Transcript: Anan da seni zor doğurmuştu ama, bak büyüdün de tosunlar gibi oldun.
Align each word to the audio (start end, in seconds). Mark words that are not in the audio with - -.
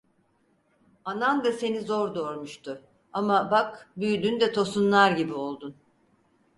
Anan 1.05 1.43
da 1.43 1.51
seni 1.51 1.81
zor 1.81 2.15
doğurmuştu 2.15 2.81
ama, 3.13 3.51
bak 3.51 3.91
büyüdün 3.97 4.39
de 4.39 4.51
tosunlar 4.53 5.11
gibi 5.11 5.33
oldun. 5.33 5.75